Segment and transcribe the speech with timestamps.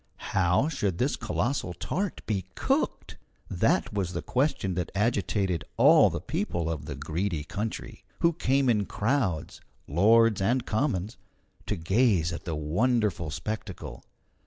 [0.31, 3.17] How should this colossal tart be cooked?
[3.51, 8.67] That was the question that agitated all the people of the Greedy country, who came
[8.67, 11.17] in crowds lords and commons
[11.67, 14.03] to gaze at the wonderful spectacle.